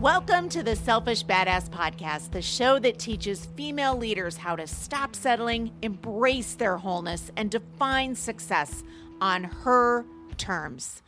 Welcome 0.00 0.50
to 0.50 0.62
the 0.62 0.76
Selfish 0.76 1.24
Badass 1.24 1.70
Podcast, 1.70 2.30
the 2.32 2.42
show 2.42 2.78
that 2.80 2.98
teaches 2.98 3.46
female 3.56 3.96
leaders 3.96 4.36
how 4.36 4.54
to 4.54 4.66
stop 4.66 5.16
settling, 5.16 5.72
embrace 5.80 6.54
their 6.54 6.76
wholeness, 6.76 7.32
and 7.34 7.50
define 7.50 8.14
success 8.14 8.84
on 9.22 9.44
her 9.44 10.04
terms. 10.36 11.02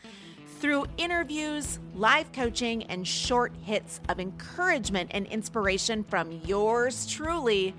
Through 0.60 0.86
interviews, 0.96 1.78
live 1.94 2.32
coaching, 2.32 2.82
and 2.84 3.06
short 3.06 3.52
hits 3.62 4.00
of 4.08 4.18
encouragement 4.20 5.10
and 5.12 5.26
inspiration 5.26 6.02
from 6.02 6.40
yours 6.46 7.06
truly, 7.06 7.74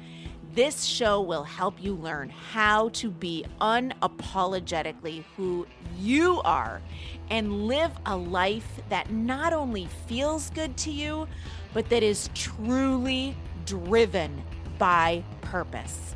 this 0.56 0.84
show 0.84 1.22
will 1.22 1.44
help 1.44 1.82
you 1.82 1.94
learn 1.94 2.30
how 2.30 2.90
to 2.90 3.10
be 3.10 3.46
unapologetically 3.62 5.24
who 5.38 5.68
you 5.98 6.42
are 6.42 6.82
and 7.30 7.68
live 7.68 7.92
a 8.06 8.18
life 8.18 8.68
that 8.90 9.12
not 9.12 9.54
only 9.54 9.88
feels 10.08 10.50
good 10.50 10.76
to 10.78 10.92
you, 10.92 11.28
but 11.74 11.88
that 11.90 12.04
is 12.04 12.30
truly 12.34 13.36
driven 13.66 14.42
by 14.78 15.24
purpose. 15.42 16.16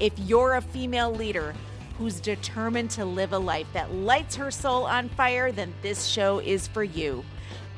If 0.00 0.18
you're 0.18 0.56
a 0.56 0.62
female 0.62 1.12
leader 1.12 1.54
who's 1.98 2.20
determined 2.20 2.90
to 2.90 3.04
live 3.04 3.32
a 3.32 3.38
life 3.38 3.66
that 3.72 3.92
lights 3.94 4.36
her 4.36 4.50
soul 4.50 4.84
on 4.84 5.08
fire, 5.10 5.52
then 5.52 5.72
this 5.82 6.06
show 6.06 6.38
is 6.40 6.66
for 6.66 6.84
you. 6.84 7.24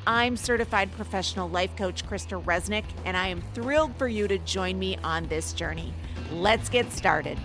I'm 0.07 0.35
certified 0.35 0.91
professional 0.93 1.47
life 1.47 1.75
coach 1.75 2.05
Krista 2.07 2.43
Resnick, 2.43 2.85
and 3.05 3.15
I 3.15 3.27
am 3.27 3.43
thrilled 3.53 3.95
for 3.97 4.07
you 4.07 4.27
to 4.27 4.39
join 4.39 4.79
me 4.79 4.97
on 5.03 5.27
this 5.27 5.53
journey. 5.53 5.93
Let's 6.31 6.69
get 6.69 6.91
started. 6.91 7.37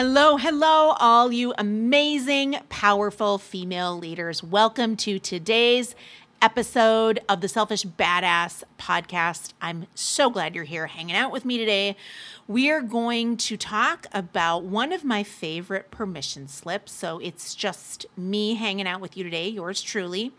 Hello, 0.00 0.36
hello, 0.36 0.94
all 1.00 1.32
you 1.32 1.52
amazing, 1.58 2.56
powerful 2.68 3.36
female 3.36 3.98
leaders. 3.98 4.44
Welcome 4.44 4.94
to 4.98 5.18
today's 5.18 5.96
episode 6.40 7.18
of 7.28 7.40
the 7.40 7.48
Selfish 7.48 7.82
Badass 7.82 8.62
podcast. 8.78 9.54
I'm 9.60 9.88
so 9.96 10.30
glad 10.30 10.54
you're 10.54 10.62
here 10.62 10.86
hanging 10.86 11.16
out 11.16 11.32
with 11.32 11.44
me 11.44 11.58
today. 11.58 11.96
We 12.46 12.70
are 12.70 12.80
going 12.80 13.38
to 13.38 13.56
talk 13.56 14.06
about 14.12 14.62
one 14.62 14.92
of 14.92 15.02
my 15.02 15.24
favorite 15.24 15.90
permission 15.90 16.46
slips. 16.46 16.92
So 16.92 17.18
it's 17.18 17.56
just 17.56 18.06
me 18.16 18.54
hanging 18.54 18.86
out 18.86 19.00
with 19.00 19.16
you 19.16 19.24
today, 19.24 19.48
yours 19.48 19.82
truly. 19.82 20.30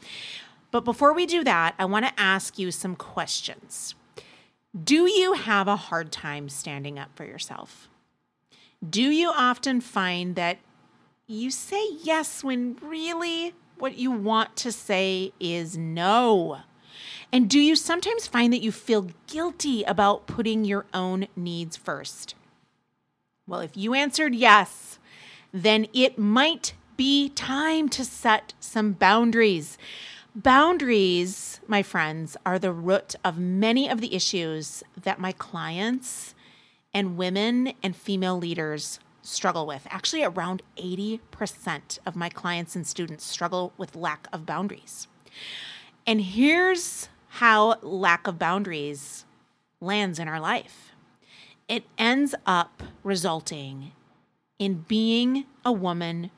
But 0.71 0.85
before 0.85 1.11
we 1.11 1.25
do 1.25 1.43
that, 1.43 1.75
I 1.77 1.83
want 1.83 2.05
to 2.05 2.17
ask 2.17 2.57
you 2.57 2.71
some 2.71 2.95
questions. 2.95 3.93
Do 4.81 5.11
you 5.11 5.33
have 5.33 5.67
a 5.67 5.75
hard 5.75 6.13
time 6.13 6.47
standing 6.47 6.97
up 6.97 7.09
for 7.13 7.25
yourself? 7.25 7.89
Do 8.87 9.09
you 9.09 9.29
often 9.29 9.81
find 9.81 10.35
that 10.35 10.57
you 11.27 11.51
say 11.51 11.85
yes 12.01 12.45
when 12.45 12.77
really 12.81 13.53
what 13.77 13.97
you 13.97 14.09
want 14.09 14.55
to 14.57 14.71
say 14.71 15.33
is 15.37 15.77
no? 15.77 16.59
And 17.31 17.49
do 17.49 17.59
you 17.59 17.75
sometimes 17.75 18.25
find 18.25 18.53
that 18.53 18.61
you 18.61 18.71
feel 18.71 19.09
guilty 19.27 19.83
about 19.83 20.27
putting 20.27 20.63
your 20.63 20.85
own 20.93 21.27
needs 21.35 21.75
first? 21.75 22.35
Well, 23.45 23.59
if 23.59 23.75
you 23.75 23.93
answered 23.93 24.33
yes, 24.33 24.97
then 25.51 25.87
it 25.93 26.17
might 26.17 26.73
be 26.95 27.29
time 27.29 27.89
to 27.89 28.05
set 28.05 28.53
some 28.61 28.93
boundaries. 28.93 29.77
Boundaries, 30.33 31.59
my 31.67 31.83
friends, 31.83 32.37
are 32.45 32.59
the 32.59 32.71
root 32.71 33.15
of 33.25 33.37
many 33.37 33.89
of 33.89 33.99
the 33.99 34.15
issues 34.15 34.83
that 35.01 35.19
my 35.19 35.33
clients 35.33 36.33
and 36.93 37.17
women 37.17 37.73
and 37.83 37.95
female 37.95 38.37
leaders 38.37 38.99
struggle 39.21 39.65
with. 39.65 39.85
Actually, 39.89 40.23
around 40.23 40.61
80% 40.77 41.99
of 42.05 42.15
my 42.15 42.29
clients 42.29 42.75
and 42.75 42.85
students 42.85 43.25
struggle 43.25 43.73
with 43.77 43.95
lack 43.95 44.27
of 44.33 44.45
boundaries. 44.45 45.07
And 46.07 46.21
here's 46.21 47.09
how 47.27 47.75
lack 47.81 48.27
of 48.27 48.39
boundaries 48.39 49.25
lands 49.81 50.19
in 50.19 50.27
our 50.27 50.39
life 50.39 50.91
it 51.67 51.83
ends 51.97 52.33
up 52.47 52.81
resulting 53.03 53.91
in 54.57 54.85
being 54.87 55.45
a 55.63 55.71
woman 55.71 56.31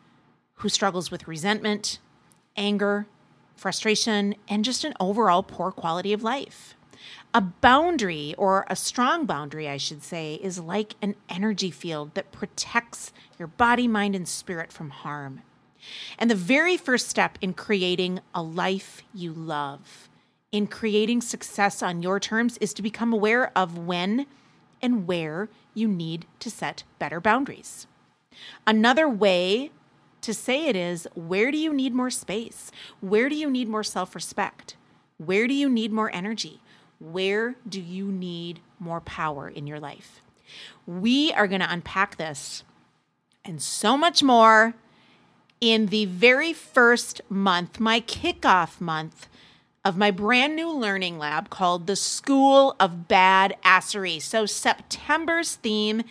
who 0.55 0.67
struggles 0.67 1.09
with 1.09 1.27
resentment, 1.27 1.99
anger, 2.57 3.07
frustration, 3.55 4.35
and 4.49 4.65
just 4.65 4.83
an 4.83 4.93
overall 4.99 5.41
poor 5.41 5.71
quality 5.71 6.11
of 6.11 6.21
life. 6.21 6.75
A 7.33 7.39
boundary, 7.39 8.35
or 8.37 8.65
a 8.69 8.75
strong 8.75 9.25
boundary, 9.25 9.69
I 9.69 9.77
should 9.77 10.03
say, 10.03 10.35
is 10.43 10.59
like 10.59 10.95
an 11.01 11.15
energy 11.29 11.71
field 11.71 12.13
that 12.13 12.33
protects 12.33 13.13
your 13.39 13.47
body, 13.47 13.87
mind, 13.87 14.15
and 14.15 14.27
spirit 14.27 14.73
from 14.73 14.89
harm. 14.89 15.41
And 16.19 16.29
the 16.29 16.35
very 16.35 16.75
first 16.75 17.07
step 17.07 17.37
in 17.39 17.53
creating 17.53 18.19
a 18.35 18.43
life 18.43 19.01
you 19.13 19.31
love, 19.31 20.09
in 20.51 20.67
creating 20.67 21.21
success 21.21 21.81
on 21.81 22.03
your 22.03 22.19
terms, 22.19 22.57
is 22.57 22.73
to 22.73 22.81
become 22.81 23.13
aware 23.13 23.57
of 23.57 23.77
when 23.77 24.25
and 24.81 25.07
where 25.07 25.47
you 25.73 25.87
need 25.87 26.25
to 26.39 26.51
set 26.51 26.83
better 26.99 27.21
boundaries. 27.21 27.87
Another 28.67 29.07
way 29.07 29.71
to 30.19 30.33
say 30.33 30.65
it 30.67 30.75
is 30.75 31.07
where 31.15 31.49
do 31.49 31.57
you 31.57 31.73
need 31.73 31.93
more 31.93 32.09
space? 32.09 32.71
Where 32.99 33.29
do 33.29 33.35
you 33.35 33.49
need 33.49 33.69
more 33.69 33.83
self 33.83 34.15
respect? 34.15 34.75
Where 35.17 35.47
do 35.47 35.53
you 35.53 35.69
need 35.69 35.93
more 35.93 36.13
energy? 36.13 36.61
Where 37.01 37.55
do 37.67 37.81
you 37.81 38.11
need 38.11 38.59
more 38.79 39.01
power 39.01 39.49
in 39.49 39.65
your 39.65 39.79
life? 39.79 40.21
We 40.85 41.33
are 41.33 41.47
going 41.47 41.61
to 41.61 41.71
unpack 41.71 42.17
this 42.17 42.63
and 43.43 43.61
so 43.61 43.97
much 43.97 44.21
more 44.21 44.75
in 45.59 45.87
the 45.87 46.05
very 46.05 46.53
first 46.53 47.21
month, 47.27 47.79
my 47.79 48.01
kickoff 48.01 48.79
month 48.79 49.27
of 49.83 49.97
my 49.97 50.11
brand 50.11 50.55
new 50.55 50.71
learning 50.71 51.17
lab 51.17 51.49
called 51.49 51.87
the 51.87 51.95
School 51.95 52.75
of 52.79 53.07
Bad 53.07 53.55
Assery. 53.65 54.21
So, 54.21 54.45
September's 54.45 55.55
theme 55.55 56.03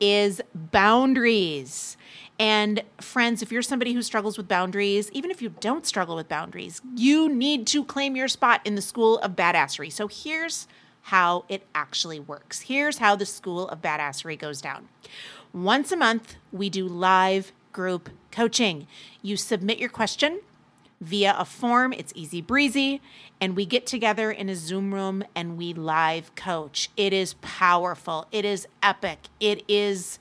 is 0.00 0.40
boundaries. 0.54 1.96
And 2.38 2.82
friends, 3.00 3.42
if 3.42 3.50
you're 3.50 3.62
somebody 3.62 3.92
who 3.92 4.02
struggles 4.02 4.36
with 4.36 4.46
boundaries, 4.46 5.10
even 5.12 5.30
if 5.30 5.42
you 5.42 5.48
don't 5.60 5.86
struggle 5.86 6.14
with 6.14 6.28
boundaries, 6.28 6.80
you 6.94 7.28
need 7.28 7.66
to 7.68 7.84
claim 7.84 8.14
your 8.14 8.28
spot 8.28 8.60
in 8.64 8.76
the 8.76 8.82
school 8.82 9.18
of 9.18 9.32
badassery. 9.32 9.90
So 9.90 10.06
here's 10.06 10.68
how 11.02 11.44
it 11.48 11.66
actually 11.74 12.20
works. 12.20 12.60
Here's 12.62 12.98
how 12.98 13.16
the 13.16 13.26
school 13.26 13.68
of 13.68 13.82
badassery 13.82 14.38
goes 14.38 14.60
down. 14.60 14.88
Once 15.52 15.90
a 15.90 15.96
month, 15.96 16.36
we 16.52 16.70
do 16.70 16.86
live 16.86 17.52
group 17.72 18.10
coaching. 18.30 18.86
You 19.22 19.36
submit 19.36 19.78
your 19.78 19.88
question 19.88 20.40
via 21.00 21.34
a 21.38 21.44
form, 21.44 21.92
it's 21.92 22.12
easy 22.14 22.40
breezy, 22.40 23.00
and 23.40 23.54
we 23.54 23.64
get 23.64 23.86
together 23.86 24.30
in 24.30 24.48
a 24.48 24.54
Zoom 24.54 24.92
room 24.92 25.22
and 25.34 25.56
we 25.56 25.72
live 25.72 26.34
coach. 26.34 26.90
It 26.96 27.12
is 27.12 27.34
powerful, 27.40 28.26
it 28.32 28.44
is 28.44 28.66
epic, 28.82 29.28
it 29.40 29.62
is 29.68 30.18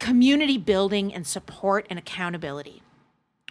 community 0.00 0.58
building 0.58 1.14
and 1.14 1.26
support 1.26 1.86
and 1.88 1.98
accountability. 1.98 2.82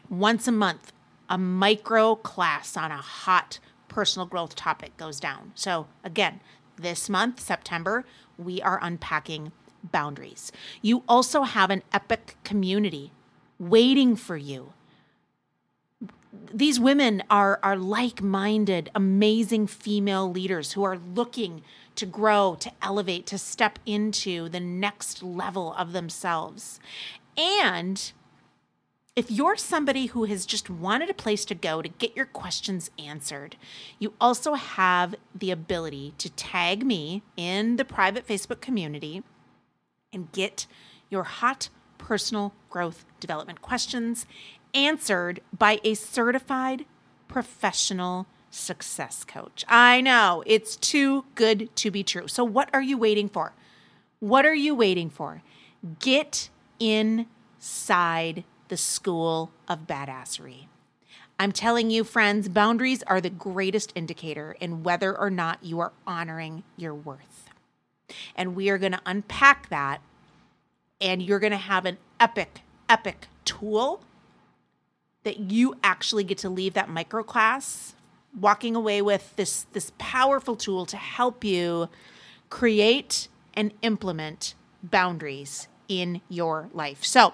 Once 0.10 0.48
a 0.48 0.52
month, 0.52 0.92
a 1.30 1.38
micro 1.38 2.16
class 2.16 2.76
on 2.76 2.92
a 2.92 2.98
hot 2.98 3.60
personal 3.88 4.26
growth 4.26 4.56
topic 4.56 4.98
goes 4.98 5.20
down. 5.20 5.52
So, 5.56 5.88
again, 6.04 6.42
this 6.76 7.08
month, 7.08 7.40
September, 7.40 8.04
we 8.38 8.62
are 8.62 8.80
unpacking 8.82 9.52
boundaries. 9.84 10.52
You 10.82 11.04
also 11.08 11.44
have 11.44 11.69
an 11.69 11.84
epic 11.94 12.36
community 12.44 13.12
waiting 13.60 14.16
for 14.16 14.36
you. 14.36 14.74
These 16.31 16.80
women 16.80 17.24
are, 17.30 17.60
are 17.64 17.76
like 17.76 18.22
minded, 18.22 18.92
amazing 18.94 19.68
female 19.68 20.30
leaders 20.30 20.74
who 20.74 20.84
are 20.84 20.98
looking 20.98 21.64
to 21.96 22.06
grow, 22.06 22.56
to 22.60 22.72
elevate, 22.81 23.26
to 23.28 23.38
step 23.38 23.80
into 23.86 24.48
the 24.50 24.60
next 24.60 25.24
level 25.24 25.74
of 25.74 25.92
themselves. 25.92 26.80
And 27.38 28.12
if 29.16 29.30
you're 29.30 29.58
somebody 29.58 30.06
who 30.06 30.24
has 30.26 30.46
just 30.46 30.70
wanted 30.70 31.10
a 31.10 31.14
place 31.14 31.44
to 31.46 31.56
go 31.56 31.81
to 31.81 31.90
get 31.90 32.16
your 32.16 32.26
questions 32.26 32.90
answered, 32.98 33.58
you 33.98 34.14
also 34.22 34.54
have 34.54 35.16
the 35.36 35.52
ability 35.52 36.14
to 36.20 36.30
tag 36.30 36.86
me 36.86 37.24
in 37.36 37.76
the 37.76 37.84
private 37.84 38.26
Facebook 38.26 38.62
community 38.62 39.24
and 40.14 40.31
get 40.31 40.68
your 41.10 41.24
hot 41.24 41.70
personal 41.98 42.54
growth 42.70 43.06
development 43.20 43.62
questions 43.62 44.26
answered 44.74 45.42
by 45.57 45.80
a 45.83 45.94
certified 45.94 46.86
professional 47.27 48.27
success 48.51 49.24
coach. 49.24 49.63
I 49.68 50.01
know 50.01 50.44
it's 50.45 50.75
too 50.75 51.25
good 51.36 51.74
to 51.77 51.92
be 51.92 52.04
true. 52.04 52.27
So, 52.27 52.44
what 52.44 52.69
are 52.74 52.81
you 52.81 52.98
waiting 52.98 53.30
for? 53.30 53.54
What 54.19 54.45
are 54.45 54.56
you 54.56 54.75
waiting 54.75 55.10
for? 55.10 55.42
Get 56.00 56.50
inside 56.80 58.44
the 58.68 58.77
School 58.77 59.51
of 59.68 59.88
Badassery. 59.88 60.66
I'm 61.39 61.54
telling 61.54 61.89
you, 61.89 62.04
friends, 62.04 62.50
boundaries 62.50 63.01
are 63.04 63.21
the 63.21 63.30
greatest 63.30 63.94
indicator 63.95 64.57
in 64.60 64.83
whether 64.83 65.18
or 65.18 65.30
not 65.30 65.63
you 65.63 65.80
are 65.80 65.94
honoring 66.06 66.63
your 66.75 66.94
worth. 66.94 67.50
And 68.36 68.56
we 68.56 68.69
are 68.69 68.77
going 68.77 68.92
to 68.92 69.01
unpack 69.06 69.69
that, 69.69 70.01
and 71.00 71.21
you're 71.21 71.39
going 71.39 71.51
to 71.51 71.57
have 71.57 71.86
an 71.86 71.98
epic, 72.19 72.62
epic 72.89 73.27
tool 73.45 74.01
that 75.24 75.51
you 75.51 75.75
actually 75.83 76.24
get 76.24 76.38
to 76.39 76.50
leave 76.50 76.74
that 76.74 76.89
micro 76.89 77.24
class 77.24 77.95
walking 78.39 78.75
away 78.75 79.01
with 79.01 79.36
this 79.36 79.66
this 79.74 79.92
powerful 79.98 80.56
tool 80.56 80.86
to 80.86 80.98
help 80.98 81.44
you 81.44 81.89
create 82.50 83.27
and 83.54 83.74
implement 83.81 84.54
boundaries 84.83 85.68
in 85.88 86.21
your 86.30 86.69
life. 86.74 87.04
So, 87.04 87.33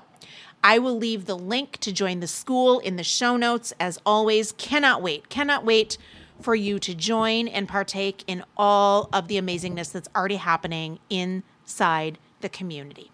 I 0.64 0.80
will 0.80 0.98
leave 0.98 1.26
the 1.26 1.38
link 1.38 1.78
to 1.82 1.92
join 1.92 2.22
the 2.22 2.28
school 2.28 2.80
in 2.80 2.96
the 2.96 3.04
show 3.04 3.38
notes 3.38 3.74
as 3.80 4.00
always. 4.06 4.52
Cannot 4.54 5.02
wait. 5.02 5.30
Cannot 5.30 5.64
wait 5.64 5.98
for 6.42 6.56
you 6.56 6.80
to 6.80 6.96
join 6.96 7.48
and 7.48 7.68
partake 7.68 8.24
in 8.26 8.44
all 8.58 9.10
of 9.14 9.28
the 9.28 9.40
amazingness 9.40 9.92
that's 9.92 10.10
already 10.16 10.38
happening 10.38 11.00
inside 11.10 12.18
the 12.42 12.50
community. 12.50 13.12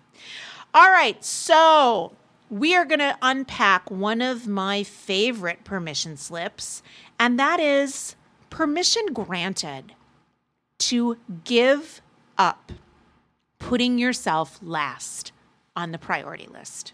All 0.74 0.90
right, 0.90 1.24
so 1.26 2.14
we 2.52 2.76
are 2.76 2.84
going 2.84 3.00
to 3.00 3.18
unpack 3.22 3.90
one 3.90 4.22
of 4.22 4.46
my 4.46 4.84
favorite 4.84 5.64
permission 5.64 6.18
slips, 6.18 6.84
and 7.18 7.40
that 7.40 7.62
is 7.62 8.18
permission 8.50 9.06
granted 9.14 9.94
to 10.78 11.18
give 11.46 12.02
up 12.38 12.74
putting 13.58 13.98
yourself 13.98 14.60
last 14.62 15.32
on 15.78 15.94
the 15.94 15.98
priority 15.98 16.46
list. 16.46 16.92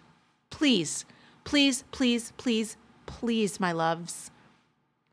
Please, 0.51 1.05
please, 1.43 1.83
please, 1.91 2.33
please, 2.37 2.77
please, 3.07 3.59
my 3.59 3.71
loves, 3.71 4.29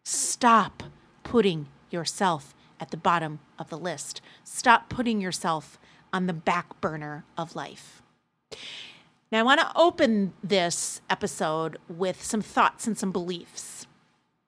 stop 0.02 0.82
putting 1.22 1.68
yourself 1.88 2.54
at 2.78 2.90
the 2.90 2.98
bottom 2.98 3.38
of 3.58 3.70
the 3.70 3.78
list. 3.78 4.20
Stop 4.42 4.90
putting 4.90 5.22
yourself 5.22 5.78
on 6.12 6.26
the 6.26 6.34
back 6.34 6.78
burner 6.82 7.24
of 7.38 7.56
life. 7.56 8.02
Now, 9.34 9.40
I 9.40 9.42
want 9.42 9.58
to 9.62 9.72
open 9.74 10.32
this 10.44 11.00
episode 11.10 11.78
with 11.88 12.22
some 12.22 12.40
thoughts 12.40 12.86
and 12.86 12.96
some 12.96 13.10
beliefs 13.10 13.84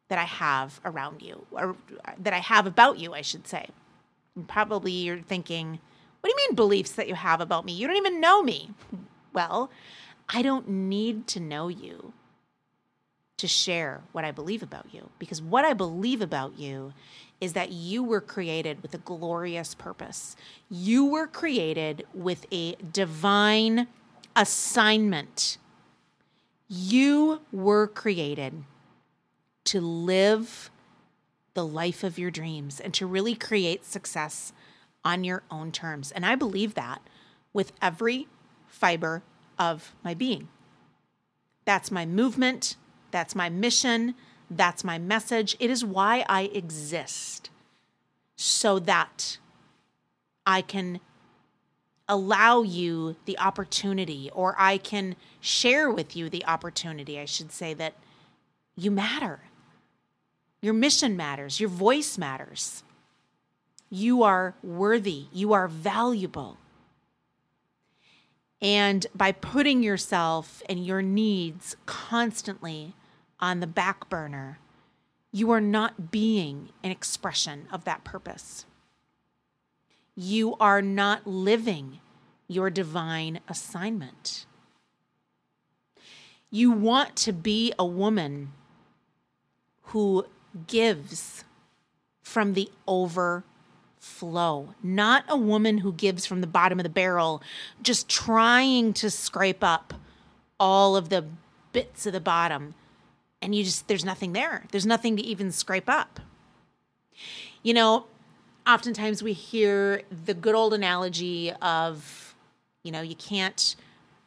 that 0.08 0.16
I 0.16 0.22
have 0.22 0.80
around 0.84 1.22
you, 1.22 1.44
or 1.50 1.74
that 2.16 2.32
I 2.32 2.38
have 2.38 2.68
about 2.68 2.96
you, 2.96 3.12
I 3.12 3.20
should 3.20 3.48
say. 3.48 3.66
And 4.36 4.46
probably 4.46 4.92
you're 4.92 5.18
thinking, 5.18 5.80
what 6.20 6.28
do 6.28 6.40
you 6.40 6.48
mean 6.48 6.54
beliefs 6.54 6.92
that 6.92 7.08
you 7.08 7.16
have 7.16 7.40
about 7.40 7.64
me? 7.64 7.72
You 7.72 7.88
don't 7.88 7.96
even 7.96 8.20
know 8.20 8.44
me. 8.44 8.70
Well, 9.32 9.70
I 10.28 10.40
don't 10.40 10.68
need 10.68 11.26
to 11.26 11.40
know 11.40 11.66
you 11.66 12.12
to 13.38 13.48
share 13.48 14.02
what 14.12 14.24
I 14.24 14.30
believe 14.30 14.62
about 14.62 14.86
you 14.92 15.10
because 15.18 15.42
what 15.42 15.64
I 15.64 15.74
believe 15.74 16.22
about 16.22 16.58
you 16.58 16.94
is 17.40 17.52
that 17.54 17.72
you 17.72 18.04
were 18.04 18.20
created 18.22 18.82
with 18.82 18.94
a 18.94 18.98
glorious 18.98 19.74
purpose. 19.74 20.36
You 20.70 21.04
were 21.04 21.26
created 21.26 22.06
with 22.14 22.46
a 22.50 22.76
divine 22.76 23.88
assignment. 24.36 25.58
You 26.68 27.40
were 27.50 27.88
created 27.88 28.64
to 29.64 29.80
live 29.80 30.70
the 31.54 31.66
life 31.66 32.04
of 32.04 32.18
your 32.18 32.30
dreams 32.30 32.78
and 32.78 32.92
to 32.94 33.06
really 33.06 33.34
create 33.34 33.84
success 33.84 34.52
on 35.04 35.24
your 35.24 35.42
own 35.50 35.72
terms. 35.72 36.12
And 36.12 36.26
I 36.26 36.34
believe 36.34 36.74
that 36.74 37.00
with 37.52 37.72
every 37.80 38.28
fiber 38.68 39.22
of 39.58 39.94
my 40.04 40.12
being. 40.12 40.48
That's 41.64 41.90
my 41.90 42.04
movement. 42.04 42.76
That's 43.10 43.34
my 43.34 43.48
mission. 43.48 44.14
That's 44.50 44.84
my 44.84 44.98
message. 44.98 45.56
It 45.58 45.70
is 45.70 45.84
why 45.84 46.24
I 46.28 46.42
exist 46.42 47.50
so 48.36 48.78
that 48.80 49.38
I 50.46 50.60
can 50.60 51.00
allow 52.08 52.62
you 52.62 53.16
the 53.24 53.38
opportunity, 53.38 54.30
or 54.32 54.54
I 54.58 54.78
can 54.78 55.16
share 55.40 55.90
with 55.90 56.14
you 56.16 56.30
the 56.30 56.44
opportunity, 56.46 57.18
I 57.18 57.24
should 57.24 57.52
say, 57.52 57.74
that 57.74 57.94
you 58.76 58.90
matter. 58.90 59.40
Your 60.60 60.74
mission 60.74 61.16
matters. 61.16 61.60
Your 61.60 61.68
voice 61.68 62.16
matters. 62.16 62.82
You 63.90 64.22
are 64.22 64.54
worthy. 64.62 65.26
You 65.32 65.52
are 65.52 65.68
valuable. 65.68 66.58
And 68.60 69.06
by 69.14 69.32
putting 69.32 69.82
yourself 69.82 70.62
and 70.68 70.84
your 70.84 71.02
needs 71.02 71.76
constantly 71.84 72.94
on 73.38 73.60
the 73.60 73.66
back 73.66 74.08
burner, 74.08 74.58
you 75.30 75.50
are 75.50 75.60
not 75.60 76.10
being 76.10 76.70
an 76.82 76.90
expression 76.90 77.66
of 77.70 77.84
that 77.84 78.04
purpose 78.04 78.64
you 80.16 80.56
are 80.58 80.80
not 80.80 81.26
living 81.26 82.00
your 82.48 82.70
divine 82.70 83.40
assignment. 83.48 84.46
You 86.50 86.70
want 86.70 87.16
to 87.16 87.32
be 87.32 87.72
a 87.78 87.84
woman 87.84 88.52
who 89.82 90.26
gives 90.66 91.44
from 92.22 92.54
the 92.54 92.70
overflow, 92.88 94.74
not 94.82 95.24
a 95.28 95.36
woman 95.36 95.78
who 95.78 95.92
gives 95.92 96.24
from 96.24 96.40
the 96.40 96.46
bottom 96.46 96.78
of 96.78 96.84
the 96.84 96.90
barrel, 96.90 97.42
just 97.82 98.08
trying 98.08 98.92
to 98.94 99.10
scrape 99.10 99.62
up 99.62 99.92
all 100.58 100.96
of 100.96 101.10
the 101.10 101.26
bits 101.72 102.06
of 102.06 102.12
the 102.14 102.20
bottom. 102.20 102.74
And 103.42 103.54
you 103.54 103.64
just, 103.64 103.86
there's 103.86 104.04
nothing 104.04 104.32
there. 104.32 104.64
There's 104.70 104.86
nothing 104.86 105.16
to 105.16 105.22
even 105.22 105.52
scrape 105.52 105.90
up. 105.90 106.20
You 107.62 107.74
know, 107.74 108.06
oftentimes 108.66 109.22
we 109.22 109.32
hear 109.32 110.02
the 110.24 110.34
good 110.34 110.54
old 110.54 110.74
analogy 110.74 111.52
of, 111.62 112.34
you 112.82 112.90
know, 112.90 113.00
you 113.00 113.14
can't 113.14 113.76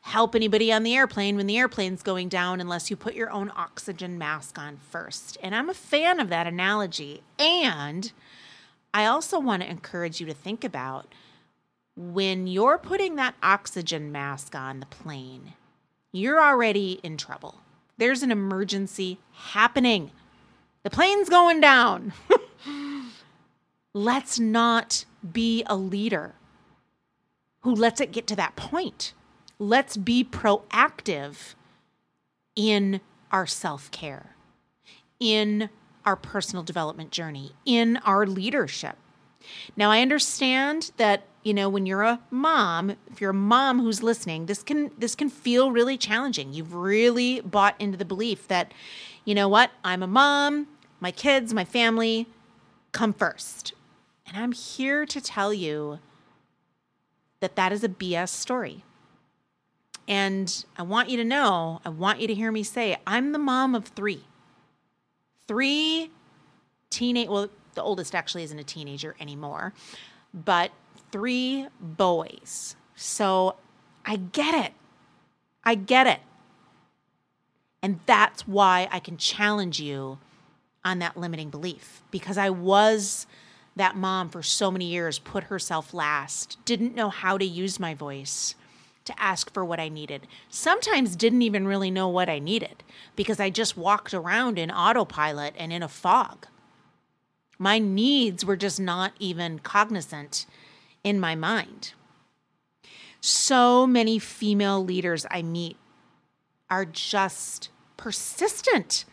help 0.02 0.34
anybody 0.34 0.72
on 0.72 0.84
the 0.84 0.96
airplane 0.96 1.36
when 1.36 1.46
the 1.46 1.58
airplane's 1.58 2.02
going 2.02 2.30
down 2.30 2.62
unless 2.62 2.90
you 2.90 2.96
put 2.96 3.14
your 3.14 3.30
own 3.30 3.52
oxygen 3.56 4.18
mask 4.18 4.58
on 4.58 4.78
first. 4.90 5.38
And 5.44 5.54
I'm 5.54 5.70
a 5.70 5.74
fan 5.74 6.20
of 6.20 6.30
that 6.30 6.48
analogy. 6.48 7.22
And 7.38 8.12
I 8.94 9.06
also 9.06 9.40
want 9.40 9.62
to 9.62 9.70
encourage 9.70 10.20
you 10.20 10.26
to 10.26 10.34
think 10.34 10.64
about 10.64 11.14
when 11.96 12.48
you're 12.48 12.78
putting 12.78 13.18
that 13.18 13.36
oxygen 13.44 14.12
mask 14.12 14.56
on 14.56 14.80
the 14.80 14.86
plane, 14.86 15.54
you're 16.12 16.42
already 16.42 17.00
in 17.04 17.18
trouble. 17.18 17.60
There's 17.98 18.24
an 18.24 18.32
emergency 18.32 19.20
happening. 19.34 20.12
The 20.84 20.90
plane's 20.90 21.28
going 21.28 21.60
down. 21.60 22.14
let's 23.94 24.40
not 24.40 25.06
be 25.34 25.64
a 25.68 25.76
leader 25.76 26.36
who 27.62 27.74
lets 27.74 28.00
it 28.00 28.12
get 28.12 28.28
to 28.28 28.36
that 28.36 28.56
point. 28.56 29.14
Let's 29.58 29.98
be 29.98 30.24
proactive 30.24 31.56
in 32.56 33.02
our 33.32 33.46
self 33.46 33.92
care, 33.92 34.36
in 35.20 35.70
our 36.06 36.16
personal 36.16 36.64
development 36.64 37.12
journey, 37.12 37.52
in 37.66 37.98
our 37.98 38.26
leadership. 38.26 38.96
Now, 39.76 39.92
I 39.92 40.02
understand 40.02 40.92
that 40.98 41.24
you 41.44 41.54
know 41.54 41.70
when 41.70 41.86
you're 41.86 42.04
a 42.04 42.20
mom, 42.30 42.96
if 43.12 43.22
you're 43.22 43.32
a 43.32 43.34
mom 43.34 43.80
who's 43.80 44.04
listening, 44.04 44.46
this 44.46 44.64
can 44.64 44.92
this 44.98 45.16
can 45.16 45.30
feel 45.30 45.72
really 45.72 45.98
challenging. 45.98 46.54
You've 46.54 46.74
really 46.74 47.42
bought 47.42 47.76
into 47.80 47.98
the 47.98 48.06
belief 48.06 48.48
that, 48.48 48.74
you 49.26 49.36
know 49.36 49.48
what, 49.48 49.72
I'm 49.84 50.04
a 50.04 50.08
mom, 50.08 50.68
my 51.00 51.12
kids, 51.12 51.54
my 51.54 51.66
family 51.66 52.28
come 52.92 53.14
first. 53.14 53.74
And 54.30 54.44
I'm 54.44 54.52
here 54.52 55.06
to 55.06 55.22
tell 55.22 55.54
you 55.54 56.00
that 57.40 57.56
that 57.56 57.72
is 57.72 57.84
a 57.84 57.90
BS 57.90 58.30
story. 58.30 58.84
And 60.08 60.66
I 60.78 60.84
want 60.84 61.10
you 61.10 61.18
to 61.18 61.24
know, 61.24 61.82
I 61.86 61.90
want 61.90 62.20
you 62.20 62.28
to 62.28 62.34
hear 62.34 62.52
me 62.52 62.64
say, 62.64 62.98
I'm 63.06 63.32
the 63.32 63.40
mom 63.40 63.76
of 63.76 63.88
three. 63.88 64.24
Three 65.48 66.12
teenage, 66.90 67.30
well, 67.30 67.50
the 67.76 67.84
oldest 67.84 68.16
actually 68.16 68.44
isn't 68.44 68.58
a 68.60 68.64
teenager 68.64 69.16
anymore, 69.20 69.74
but 70.34 70.72
three 71.12 71.68
boys. 71.80 72.76
So 72.96 73.56
I 74.06 74.18
get 74.18 74.54
it. 74.66 74.74
I 75.64 75.76
get 75.76 76.08
it. 76.08 76.20
And 77.82 78.00
that's 78.06 78.48
why 78.48 78.90
I 78.92 79.00
can 79.00 79.18
challenge 79.18 79.80
you 79.80 80.18
on 80.84 81.00
that 81.00 81.18
limiting 81.18 81.50
belief 81.50 82.02
because 82.12 82.38
I 82.38 82.50
was 82.50 83.28
that 83.76 83.96
mom 83.96 84.30
for 84.30 84.44
so 84.44 84.72
many 84.72 84.86
years 84.86 85.20
put 85.20 85.46
herself 85.46 85.94
last, 85.94 86.58
didn't 86.66 86.96
know 86.96 87.10
how 87.10 87.38
to 87.38 87.46
use 87.46 87.80
my 87.80 87.94
voice 87.94 88.56
to 89.06 89.22
ask 89.22 89.52
for 89.54 89.66
what 89.66 89.80
I 89.80 89.90
needed. 89.90 90.28
Sometimes 90.50 91.16
didn't 91.16 91.42
even 91.42 91.68
really 91.68 91.90
know 91.90 92.08
what 92.08 92.30
I 92.30 92.40
needed 92.40 92.84
because 93.16 93.40
I 93.40 93.50
just 93.50 93.78
walked 93.78 94.14
around 94.14 94.60
in 94.60 94.70
autopilot 94.70 95.56
and 95.58 95.74
in 95.74 95.82
a 95.82 95.88
fog. 95.88 96.48
My 97.58 97.80
needs 97.80 98.46
were 98.46 98.56
just 98.56 98.80
not 98.80 99.14
even 99.20 99.60
cognizant 99.60 100.46
in 101.04 101.20
my 101.20 101.36
mind. 101.36 101.94
So 103.22 103.86
many 103.86 104.20
female 104.20 104.84
leaders 104.84 105.26
I 105.30 105.42
meet 105.42 105.78
are 106.70 106.86
just 106.86 107.70
persistent 107.98 109.06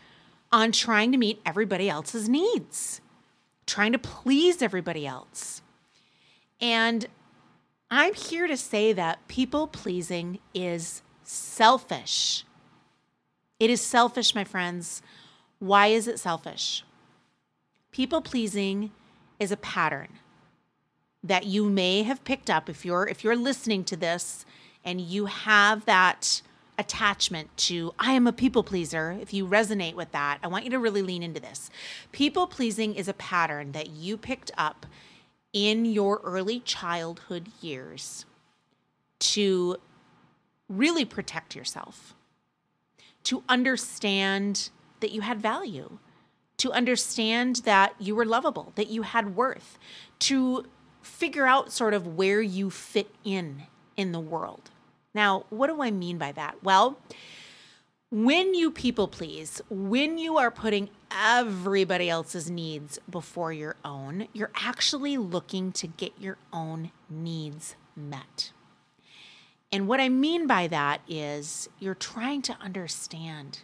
on 0.52 0.70
trying 0.70 1.10
to 1.12 1.18
meet 1.18 1.40
everybody 1.44 1.88
else's 1.88 2.28
needs, 2.28 3.00
trying 3.66 3.92
to 3.92 3.98
please 3.98 4.62
everybody 4.62 5.06
else. 5.06 5.62
And 6.60 7.06
I'm 7.90 8.14
here 8.14 8.46
to 8.46 8.56
say 8.56 8.92
that 8.92 9.26
people 9.28 9.66
pleasing 9.66 10.38
is 10.54 11.02
selfish. 11.22 12.44
It 13.58 13.70
is 13.70 13.80
selfish, 13.80 14.34
my 14.34 14.44
friends. 14.44 15.02
Why 15.58 15.88
is 15.88 16.08
it 16.08 16.18
selfish? 16.18 16.84
People 17.92 18.20
pleasing 18.20 18.90
is 19.38 19.50
a 19.50 19.56
pattern 19.56 20.08
that 21.22 21.46
you 21.46 21.68
may 21.68 22.02
have 22.02 22.24
picked 22.24 22.48
up 22.50 22.68
if 22.68 22.84
you're 22.84 23.06
if 23.08 23.24
you're 23.24 23.36
listening 23.36 23.84
to 23.84 23.96
this 23.96 24.44
and 24.84 25.00
you 25.00 25.26
have 25.26 25.84
that 25.86 26.40
attachment 26.78 27.54
to 27.56 27.94
I 27.98 28.12
am 28.12 28.26
a 28.26 28.32
people 28.32 28.62
pleaser, 28.62 29.16
if 29.20 29.32
you 29.32 29.46
resonate 29.46 29.94
with 29.94 30.12
that, 30.12 30.38
I 30.42 30.48
want 30.48 30.64
you 30.64 30.70
to 30.70 30.78
really 30.78 31.02
lean 31.02 31.22
into 31.22 31.40
this. 31.40 31.70
People 32.12 32.46
pleasing 32.46 32.94
is 32.94 33.08
a 33.08 33.14
pattern 33.14 33.72
that 33.72 33.90
you 33.90 34.16
picked 34.16 34.50
up 34.58 34.86
in 35.52 35.84
your 35.86 36.20
early 36.22 36.60
childhood 36.60 37.48
years 37.60 38.26
to 39.18 39.76
really 40.68 41.04
protect 41.04 41.56
yourself, 41.56 42.14
to 43.24 43.42
understand 43.48 44.70
that 45.00 45.12
you 45.12 45.22
had 45.22 45.40
value, 45.40 45.98
to 46.58 46.72
understand 46.72 47.56
that 47.64 47.94
you 47.98 48.14
were 48.14 48.24
lovable, 48.24 48.72
that 48.76 48.88
you 48.88 49.02
had 49.02 49.34
worth, 49.34 49.78
to 50.18 50.66
figure 51.02 51.46
out 51.46 51.72
sort 51.72 51.94
of 51.94 52.16
where 52.16 52.42
you 52.42 52.68
fit 52.68 53.10
in 53.24 53.62
in 53.96 54.12
the 54.12 54.20
world. 54.20 54.70
Now, 55.16 55.46
what 55.48 55.68
do 55.68 55.80
I 55.80 55.90
mean 55.90 56.18
by 56.18 56.32
that? 56.32 56.62
Well, 56.62 56.98
when 58.10 58.54
you 58.54 58.70
people 58.70 59.08
please, 59.08 59.62
when 59.70 60.18
you 60.18 60.36
are 60.36 60.50
putting 60.50 60.90
everybody 61.10 62.10
else's 62.10 62.50
needs 62.50 62.98
before 63.08 63.50
your 63.50 63.76
own, 63.82 64.28
you're 64.34 64.52
actually 64.54 65.16
looking 65.16 65.72
to 65.72 65.86
get 65.86 66.12
your 66.20 66.36
own 66.52 66.92
needs 67.08 67.76
met. 67.96 68.52
And 69.72 69.88
what 69.88 70.00
I 70.00 70.10
mean 70.10 70.46
by 70.46 70.66
that 70.66 71.00
is 71.08 71.70
you're 71.78 71.94
trying 71.94 72.42
to 72.42 72.58
understand 72.60 73.60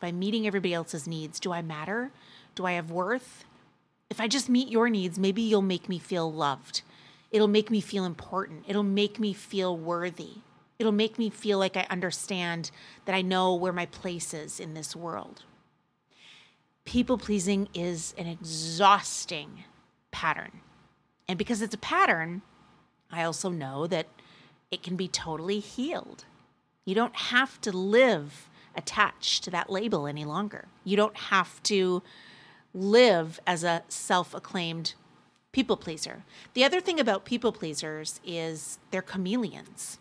by 0.00 0.10
meeting 0.10 0.46
everybody 0.46 0.72
else's 0.72 1.06
needs 1.06 1.38
do 1.38 1.52
I 1.52 1.60
matter? 1.60 2.12
Do 2.54 2.64
I 2.64 2.72
have 2.72 2.90
worth? 2.90 3.44
If 4.08 4.22
I 4.22 4.26
just 4.26 4.48
meet 4.48 4.68
your 4.68 4.88
needs, 4.88 5.18
maybe 5.18 5.42
you'll 5.42 5.60
make 5.60 5.86
me 5.86 5.98
feel 5.98 6.32
loved. 6.32 6.80
It'll 7.30 7.46
make 7.46 7.70
me 7.70 7.82
feel 7.82 8.06
important. 8.06 8.64
It'll 8.66 8.82
make 8.82 9.20
me 9.20 9.34
feel 9.34 9.76
worthy. 9.76 10.38
It'll 10.78 10.92
make 10.92 11.18
me 11.18 11.30
feel 11.30 11.58
like 11.58 11.76
I 11.76 11.86
understand 11.90 12.70
that 13.04 13.14
I 13.14 13.22
know 13.22 13.54
where 13.54 13.72
my 13.72 13.86
place 13.86 14.34
is 14.34 14.58
in 14.58 14.74
this 14.74 14.96
world. 14.96 15.44
People 16.84 17.16
pleasing 17.16 17.68
is 17.74 18.14
an 18.18 18.26
exhausting 18.26 19.64
pattern. 20.10 20.60
And 21.28 21.38
because 21.38 21.62
it's 21.62 21.74
a 21.74 21.78
pattern, 21.78 22.42
I 23.10 23.22
also 23.22 23.48
know 23.48 23.86
that 23.86 24.06
it 24.70 24.82
can 24.82 24.96
be 24.96 25.08
totally 25.08 25.60
healed. 25.60 26.24
You 26.84 26.94
don't 26.94 27.16
have 27.16 27.60
to 27.62 27.72
live 27.72 28.48
attached 28.74 29.44
to 29.44 29.50
that 29.50 29.70
label 29.70 30.06
any 30.06 30.24
longer. 30.24 30.66
You 30.82 30.96
don't 30.96 31.16
have 31.16 31.62
to 31.64 32.02
live 32.74 33.38
as 33.46 33.62
a 33.62 33.84
self 33.88 34.34
acclaimed 34.34 34.94
people 35.52 35.76
pleaser. 35.76 36.24
The 36.54 36.64
other 36.64 36.80
thing 36.80 36.98
about 36.98 37.24
people 37.24 37.52
pleasers 37.52 38.20
is 38.24 38.78
they're 38.90 39.00
chameleons 39.00 39.98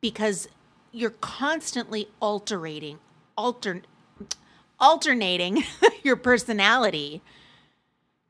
because 0.00 0.48
you're 0.92 1.10
constantly 1.10 2.08
altering, 2.20 2.98
alter, 3.36 3.82
alternating 4.78 5.64
your 6.02 6.16
personality 6.16 7.20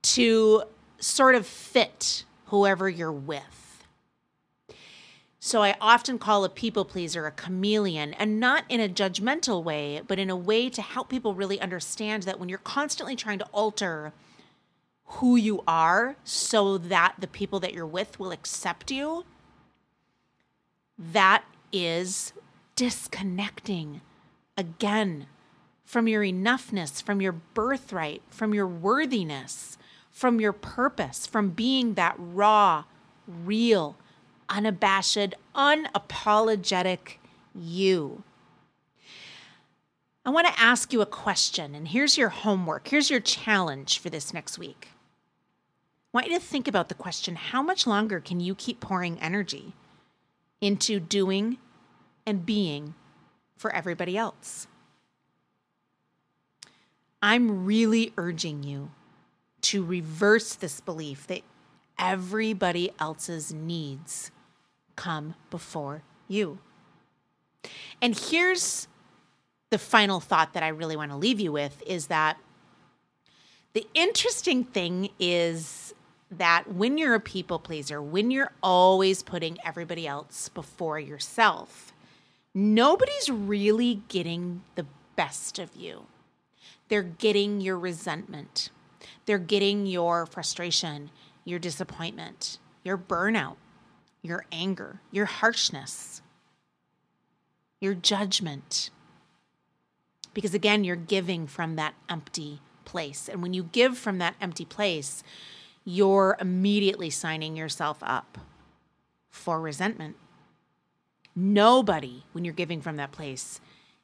to 0.02 0.62
sort 0.98 1.34
of 1.34 1.46
fit 1.46 2.24
whoever 2.46 2.88
you're 2.88 3.12
with. 3.12 3.84
So 5.42 5.62
I 5.62 5.74
often 5.80 6.18
call 6.18 6.44
a 6.44 6.50
people 6.50 6.84
pleaser 6.84 7.26
a 7.26 7.30
chameleon, 7.30 8.12
and 8.14 8.38
not 8.38 8.64
in 8.68 8.78
a 8.78 8.90
judgmental 8.90 9.64
way, 9.64 10.02
but 10.06 10.18
in 10.18 10.28
a 10.28 10.36
way 10.36 10.68
to 10.68 10.82
help 10.82 11.08
people 11.08 11.34
really 11.34 11.58
understand 11.58 12.24
that 12.24 12.38
when 12.38 12.50
you're 12.50 12.58
constantly 12.58 13.16
trying 13.16 13.38
to 13.38 13.46
alter 13.50 14.12
who 15.04 15.36
you 15.36 15.62
are 15.66 16.16
so 16.24 16.76
that 16.76 17.14
the 17.18 17.26
people 17.26 17.58
that 17.60 17.72
you're 17.72 17.86
with 17.86 18.20
will 18.20 18.32
accept 18.32 18.90
you, 18.90 19.24
that 20.98 21.42
is 21.72 22.32
disconnecting 22.76 24.00
again 24.56 25.26
from 25.84 26.06
your 26.06 26.22
enoughness, 26.22 27.02
from 27.02 27.20
your 27.20 27.32
birthright, 27.32 28.22
from 28.28 28.54
your 28.54 28.66
worthiness, 28.66 29.76
from 30.10 30.40
your 30.40 30.52
purpose, 30.52 31.26
from 31.26 31.50
being 31.50 31.94
that 31.94 32.14
raw, 32.18 32.84
real, 33.26 33.96
unabashed, 34.48 35.34
unapologetic 35.54 37.16
you. 37.54 38.22
I 40.24 40.30
want 40.30 40.46
to 40.46 40.60
ask 40.60 40.92
you 40.92 41.00
a 41.00 41.06
question, 41.06 41.74
and 41.74 41.88
here's 41.88 42.18
your 42.18 42.28
homework. 42.28 42.88
Here's 42.88 43.10
your 43.10 43.20
challenge 43.20 43.98
for 43.98 44.10
this 44.10 44.34
next 44.34 44.58
week. 44.58 44.88
I 46.12 46.18
want 46.18 46.28
you 46.28 46.38
to 46.38 46.44
think 46.44 46.68
about 46.68 46.88
the 46.88 46.94
question 46.94 47.36
how 47.36 47.62
much 47.62 47.86
longer 47.86 48.20
can 48.20 48.40
you 48.40 48.54
keep 48.54 48.80
pouring 48.80 49.18
energy 49.20 49.72
into 50.60 51.00
doing 51.00 51.58
and 52.26 52.44
being 52.44 52.94
for 53.56 53.74
everybody 53.74 54.16
else. 54.16 54.66
I'm 57.22 57.66
really 57.66 58.12
urging 58.16 58.62
you 58.62 58.90
to 59.62 59.84
reverse 59.84 60.54
this 60.54 60.80
belief 60.80 61.26
that 61.26 61.42
everybody 61.98 62.90
else's 62.98 63.52
needs 63.52 64.30
come 64.96 65.34
before 65.50 66.02
you. 66.28 66.58
And 68.00 68.18
here's 68.18 68.88
the 69.68 69.78
final 69.78 70.20
thought 70.20 70.54
that 70.54 70.62
I 70.62 70.68
really 70.68 70.96
want 70.96 71.10
to 71.10 71.16
leave 71.16 71.40
you 71.40 71.52
with 71.52 71.82
is 71.86 72.06
that 72.06 72.38
the 73.72 73.86
interesting 73.94 74.64
thing 74.64 75.10
is 75.18 75.94
that 76.30 76.72
when 76.72 76.96
you're 76.96 77.14
a 77.14 77.20
people 77.20 77.58
pleaser, 77.58 78.00
when 78.00 78.30
you're 78.30 78.52
always 78.62 79.22
putting 79.22 79.58
everybody 79.64 80.06
else 80.06 80.48
before 80.48 80.98
yourself, 80.98 81.92
nobody's 82.54 83.28
really 83.28 84.02
getting 84.08 84.62
the 84.76 84.86
best 85.16 85.58
of 85.58 85.74
you. 85.74 86.06
They're 86.88 87.02
getting 87.02 87.60
your 87.60 87.78
resentment, 87.78 88.70
they're 89.26 89.38
getting 89.38 89.86
your 89.86 90.26
frustration, 90.26 91.10
your 91.44 91.58
disappointment, 91.58 92.58
your 92.84 92.98
burnout, 92.98 93.56
your 94.22 94.44
anger, 94.52 95.00
your 95.10 95.26
harshness, 95.26 96.22
your 97.80 97.94
judgment. 97.94 98.90
Because 100.32 100.54
again, 100.54 100.84
you're 100.84 100.96
giving 100.96 101.46
from 101.46 101.76
that 101.76 101.94
empty 102.08 102.60
place. 102.84 103.28
And 103.28 103.42
when 103.42 103.52
you 103.52 103.64
give 103.64 103.98
from 103.98 104.18
that 104.18 104.36
empty 104.40 104.64
place, 104.64 105.24
you're 105.84 106.36
immediately 106.40 107.10
signing 107.10 107.56
yourself 107.56 107.98
up 108.02 108.38
for 109.30 109.60
resentment. 109.60 110.16
Nobody, 111.34 112.24
when 112.32 112.44
you're 112.44 112.54
giving 112.54 112.80
from 112.80 112.96
that 112.96 113.12
place, 113.12 113.60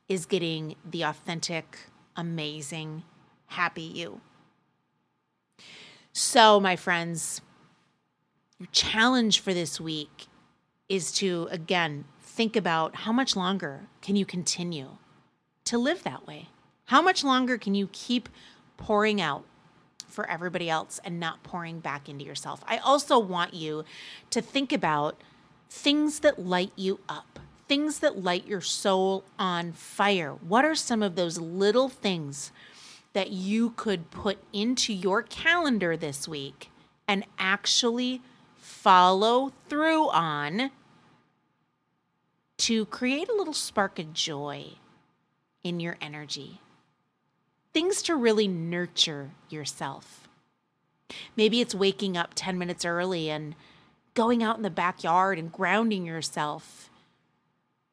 is 0.09 0.27
getting 0.27 0.77
the 0.89 1.03
authentic, 1.03 1.79
amazing, 2.17 3.03
happy 3.47 3.83
you. 3.83 4.21
So, 6.13 6.61
my 6.61 6.77
friends, 6.77 7.43
your 8.59 8.69
challenge 8.73 9.41
for 9.41 9.53
this 9.53 9.81
week 9.81 10.29
is 10.89 11.13
to, 11.13 11.49
again, 11.51 12.05
think 12.21 12.57
about 12.57 12.97
how 12.97 13.13
much 13.13 13.37
longer 13.37 13.83
can 14.01 14.17
you 14.17 14.25
continue 14.25 14.97
to 15.65 15.77
live 15.77 16.05
that 16.05 16.27
way? 16.27 16.49
How 16.87 17.03
much 17.03 17.25
longer 17.25 17.59
can 17.59 17.75
you 17.75 17.89
keep 17.93 18.29
pouring 18.77 19.21
out 19.21 19.45
for 20.07 20.29
everybody 20.29 20.71
else 20.71 21.01
and 21.05 21.21
not 21.21 21.43
pouring 21.43 21.81
back 21.81 22.09
into 22.09 22.25
yourself. 22.25 22.63
I 22.67 22.79
also 22.79 23.19
want 23.19 23.55
you 23.55 23.85
to 24.31 24.41
think 24.41 24.73
about 24.73 25.21
things 25.69 26.21
that 26.21 26.39
light 26.39 26.73
you 26.77 27.01
up, 27.09 27.39
things 27.69 27.99
that 28.01 28.23
light 28.23 28.47
your 28.47 28.61
soul 28.61 29.25
on 29.39 29.73
fire. 29.73 30.33
What 30.33 30.65
are 30.65 30.75
some 30.75 31.03
of 31.03 31.17
those 31.17 31.39
little 31.39 31.89
things 31.89 32.53
that 33.13 33.31
you 33.31 33.71
could 33.71 34.11
put 34.11 34.39
into 34.53 34.93
your 34.93 35.23
calendar 35.23 35.97
this 35.97 36.29
week 36.29 36.71
and 37.09 37.25
actually 37.39 38.21
follow 38.59 39.53
through 39.69 40.09
on 40.11 40.71
to 42.59 42.85
create 42.87 43.29
a 43.29 43.35
little 43.35 43.55
spark 43.55 43.99
of 43.99 44.13
joy 44.13 44.67
in 45.63 45.81
your 45.81 45.97
energy? 46.01 46.61
Things 47.77 48.01
to 48.01 48.17
really 48.17 48.49
nurture 48.49 49.33
yourself. 49.51 50.27
Maybe 51.37 51.61
it's 51.61 51.75
waking 51.75 52.17
up 52.17 52.31
10 52.35 52.57
minutes 52.57 52.87
early 52.87 53.29
and 53.29 53.55
going 54.15 54.43
out 54.43 54.57
in 54.57 54.63
the 54.63 54.71
backyard 54.71 55.39
and 55.39 55.53
grounding 55.53 56.07
yourself 56.07 56.89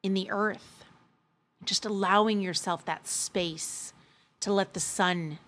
in 0.02 0.14
the 0.14 0.30
earth. 0.30 0.86
just 1.66 1.84
allowing 1.84 2.40
yourself 2.40 2.84
that 2.86 3.06
space 3.06 3.92
to 4.40 4.52
let 4.52 4.72
the 4.72 4.80
sun 4.80 5.38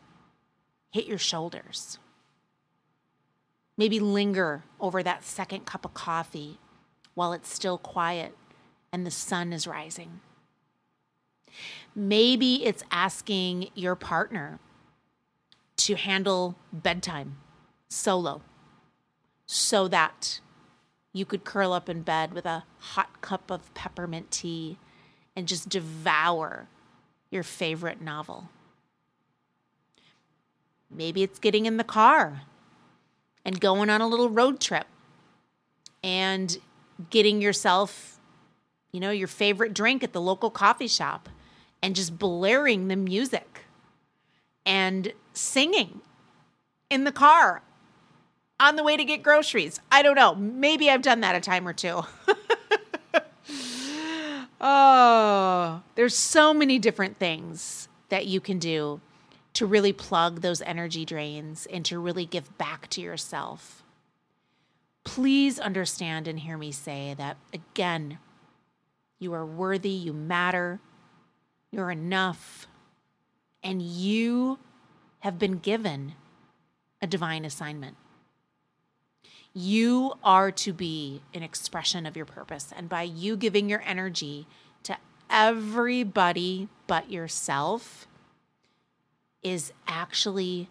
hit 0.91 1.07
your 1.07 1.19
shoulders. 1.19 1.99
Maybe 3.79 4.01
linger 4.01 4.65
over 4.79 5.03
that 5.03 5.25
second 5.25 5.65
cup 5.65 5.87
of 5.87 5.95
coffee 5.95 6.59
while 7.15 7.33
it's 7.33 7.53
still 7.53 7.79
quiet 7.79 8.35
and 8.93 9.07
the 9.07 9.11
sun 9.11 9.55
is 9.55 9.67
rising. 9.67 10.21
Maybe 11.95 12.65
it's 12.65 12.85
asking 12.91 13.71
your 13.75 13.95
partner 13.95 14.59
to 15.77 15.95
handle 15.95 16.57
bedtime 16.73 17.39
solo 17.89 18.43
so 19.47 19.89
that 19.89 20.41
you 21.13 21.25
could 21.25 21.45
curl 21.45 21.73
up 21.73 21.89
in 21.89 22.03
bed 22.03 22.35
with 22.35 22.45
a 22.45 22.65
hot 22.79 23.21
cup 23.21 23.51
of 23.51 23.73
peppermint 23.75 24.31
tea 24.31 24.79
and 25.35 25.49
just 25.49 25.69
devour 25.69 26.69
your 27.31 27.43
favorite 27.43 28.01
novel. 28.01 28.51
Maybe 30.91 31.23
it's 31.23 31.39
getting 31.39 31.67
in 31.67 31.77
the 31.77 31.85
car 31.85 32.43
and 33.45 33.61
going 33.61 33.91
on 33.91 34.01
a 34.01 34.07
little 34.07 34.29
road 34.29 34.61
trip 34.61 34.87
and 36.03 36.59
getting 37.11 37.41
yourself, 37.41 38.19
you 38.93 39.01
know, 39.01 39.11
your 39.11 39.29
favorite 39.29 39.75
drink 39.75 40.03
at 40.03 40.13
the 40.13 40.21
local 40.21 40.51
coffee 40.51 40.89
shop 40.89 41.29
and 41.83 41.95
just 41.95 42.19
blaring 42.19 42.89
the 42.89 42.97
music 42.97 43.65
and 44.65 45.13
singing 45.33 46.01
in 46.91 47.05
the 47.05 47.13
car 47.13 47.63
on 48.59 48.77
the 48.77 48.83
way 48.83 48.97
to 48.97 49.05
get 49.05 49.23
groceries. 49.23 49.81
I 49.93 50.03
don't 50.03 50.17
know. 50.17 50.35
Maybe 50.35 50.91
I've 50.91 51.03
done 51.03 51.21
that 51.21 51.37
a 51.37 51.41
time 51.41 51.69
or 51.69 51.73
two. 51.73 52.03
oh, 54.61 55.83
there's 55.95 56.17
so 56.17 56.55
many 56.55 56.79
different 56.79 57.19
things 57.19 57.89
that 58.09 58.27
you 58.27 58.41
can 58.41 58.59
do 58.59 59.01
to 59.55 59.67
really 59.67 59.93
plug 59.93 60.41
those 60.41 60.61
energy 60.63 61.05
drains 61.05 61.67
and 61.67 61.85
to 61.87 61.99
really 61.99 62.27
give 62.27 62.57
back 62.59 62.89
to 62.91 63.01
yourself. 63.01 63.83
Please 65.05 65.59
understand 65.59 66.29
and 66.29 66.41
hear 66.41 66.59
me 66.59 66.73
say 66.73 67.15
that 67.17 67.37
again, 67.53 68.19
you 69.19 69.33
are 69.33 69.47
worthy, 69.47 69.89
you 69.89 70.13
matter, 70.13 70.81
you're 71.71 71.91
enough, 71.91 72.67
and 73.63 73.83
you 73.83 74.59
have 75.21 75.39
been 75.39 75.59
given 75.59 76.15
a 77.03 77.07
divine 77.07 77.45
assignment. 77.45 77.97
You 79.53 80.15
are 80.23 80.51
to 80.53 80.73
be 80.73 81.23
an 81.33 81.43
expression 81.43 82.07
of 82.07 82.17
your 82.17 82.27
purpose. 82.27 82.73
And 82.77 82.89
by 82.89 83.03
you 83.03 83.37
giving 83.37 83.69
your 83.69 83.83
energy 83.87 84.47
to 84.83 84.97
everybody 85.31 86.69
but 86.87 87.11
yourself, 87.11 88.07
is 89.47 89.73
actually 89.87 90.69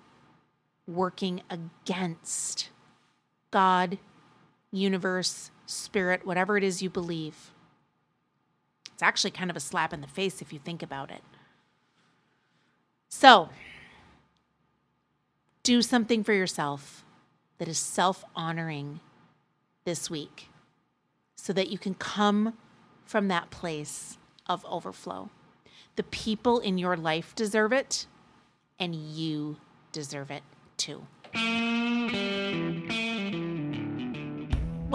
working 0.86 1.42
against 1.50 2.70
God, 3.50 3.98
universe, 4.70 5.50
spirit, 5.66 6.26
whatever 6.26 6.58
it 6.58 6.64
is 6.64 6.82
you 6.82 6.90
believe. 6.90 7.52
It's 8.96 9.04
actually 9.04 9.32
kind 9.32 9.50
of 9.50 9.58
a 9.58 9.60
slap 9.60 9.92
in 9.92 10.00
the 10.00 10.08
face 10.08 10.42
if 10.42 10.54
you 10.54 10.60
think 10.60 10.82
about 10.82 11.12
it. 11.12 11.22
So, 13.10 13.50
do 15.64 15.82
something 15.82 16.24
for 16.24 16.32
yourself 16.32 17.04
that 17.58 17.68
is 17.68 17.78
self 17.78 18.24
honoring 18.38 19.02
this 19.84 20.10
week 20.10 20.48
so 21.36 21.52
that 21.52 21.68
you 21.68 21.78
can 21.78 21.96
come 21.96 22.54
from 23.04 23.28
that 23.28 23.50
place 23.50 24.18
of 24.48 24.66
overflow. 24.66 25.30
The 25.98 26.04
people 26.04 26.60
in 26.60 26.78
your 26.78 26.96
life 26.96 27.36
deserve 27.36 27.74
it, 27.74 28.08
and 28.80 28.96
you 28.96 29.58
deserve 29.92 30.32
it 30.32 30.44
too. 30.78 31.06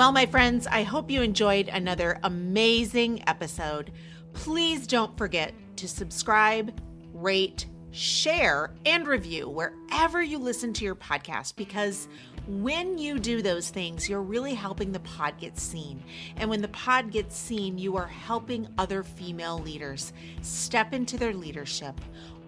Well, 0.00 0.12
my 0.12 0.24
friends, 0.24 0.66
I 0.66 0.82
hope 0.82 1.10
you 1.10 1.20
enjoyed 1.20 1.68
another 1.68 2.18
amazing 2.22 3.22
episode. 3.28 3.92
Please 4.32 4.86
don't 4.86 5.14
forget 5.18 5.52
to 5.76 5.86
subscribe, 5.86 6.80
rate, 7.12 7.66
share, 7.90 8.72
and 8.86 9.06
review 9.06 9.46
wherever 9.46 10.22
you 10.22 10.38
listen 10.38 10.72
to 10.72 10.86
your 10.86 10.94
podcast 10.94 11.54
because 11.56 12.08
when 12.46 12.96
you 12.96 13.18
do 13.18 13.42
those 13.42 13.68
things, 13.68 14.08
you're 14.08 14.22
really 14.22 14.54
helping 14.54 14.90
the 14.90 15.00
pod 15.00 15.34
get 15.38 15.58
seen. 15.58 16.02
And 16.36 16.48
when 16.48 16.62
the 16.62 16.68
pod 16.68 17.12
gets 17.12 17.36
seen, 17.36 17.76
you 17.76 17.98
are 17.98 18.06
helping 18.06 18.68
other 18.78 19.02
female 19.02 19.58
leaders 19.58 20.14
step 20.40 20.94
into 20.94 21.18
their 21.18 21.34
leadership, 21.34 22.00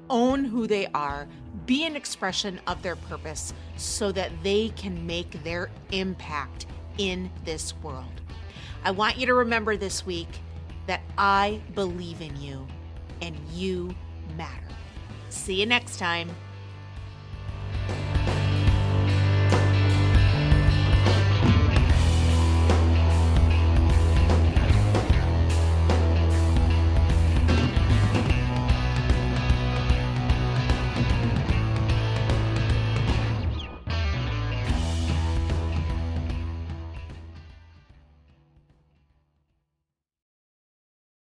own 0.09 0.43
who 0.43 0.67
they 0.67 0.87
are, 0.95 1.29
be 1.67 1.85
an 1.85 1.97
expression 1.97 2.63
of 2.67 2.81
their 2.81 2.97
purpose 2.97 3.53
so 3.77 4.11
that 4.11 4.33
they 4.43 4.71
can 4.71 5.07
make 5.07 5.45
their 5.45 5.71
impact 5.91 6.65
in 6.99 7.31
this 7.45 7.75
world. 7.83 8.21
I 8.85 8.91
want 8.91 9.19
you 9.19 9.27
to 9.27 9.35
remember 9.35 9.77
this 9.77 10.05
week 10.05 10.29
that 10.87 11.01
I 11.17 11.61
believe 11.75 12.21
in 12.21 12.41
you 12.41 12.67
and 13.21 13.37
you 13.53 13.95
matter. 14.37 14.51
See 15.29 15.55
you 15.55 15.67
next 15.67 15.99
time. 15.99 16.31